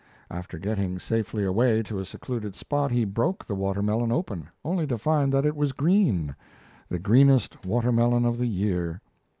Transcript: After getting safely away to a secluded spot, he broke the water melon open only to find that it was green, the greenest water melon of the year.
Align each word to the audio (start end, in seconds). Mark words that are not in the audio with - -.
After 0.31 0.57
getting 0.57 0.97
safely 0.97 1.43
away 1.45 1.83
to 1.83 1.99
a 1.99 2.05
secluded 2.05 2.55
spot, 2.55 2.89
he 2.89 3.05
broke 3.05 3.45
the 3.45 3.53
water 3.53 3.83
melon 3.83 4.11
open 4.11 4.49
only 4.65 4.87
to 4.87 4.97
find 4.97 5.31
that 5.31 5.45
it 5.45 5.55
was 5.55 5.73
green, 5.73 6.35
the 6.89 6.97
greenest 6.97 7.63
water 7.67 7.91
melon 7.91 8.25
of 8.25 8.39
the 8.39 8.47
year. 8.47 8.99